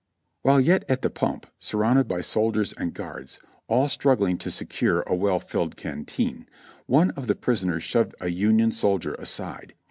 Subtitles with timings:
[0.41, 5.13] While yet at the pump, surrounded by soldiers and guards, all struggling to secure a
[5.13, 6.47] well filled canteen,
[6.87, 9.75] one of the prisoners shoved a Union soldier aside.